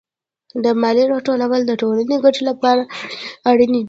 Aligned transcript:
د 0.63 0.65
مالیې 0.81 1.03
راټولول 1.13 1.61
د 1.65 1.71
ټولنې 1.81 2.05
د 2.09 2.13
ګټې 2.23 2.41
لپاره 2.49 2.81
اړین 3.49 3.69
دي. 3.75 3.79